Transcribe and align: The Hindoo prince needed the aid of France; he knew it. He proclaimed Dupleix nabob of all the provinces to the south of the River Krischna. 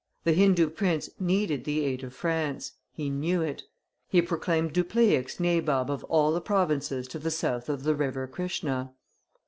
The 0.23 0.33
Hindoo 0.33 0.71
prince 0.71 1.11
needed 1.19 1.63
the 1.63 1.85
aid 1.85 2.03
of 2.03 2.15
France; 2.15 2.71
he 2.91 3.07
knew 3.07 3.43
it. 3.43 3.65
He 4.09 4.19
proclaimed 4.19 4.73
Dupleix 4.73 5.39
nabob 5.39 5.91
of 5.91 6.03
all 6.05 6.31
the 6.31 6.41
provinces 6.41 7.07
to 7.09 7.19
the 7.19 7.29
south 7.29 7.69
of 7.69 7.83
the 7.83 7.93
River 7.93 8.27
Krischna. 8.27 8.93